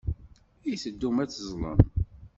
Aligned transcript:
I 0.71 0.75
teddum 0.81 1.17
ad 1.23 1.29
teẓẓlem? 1.29 1.79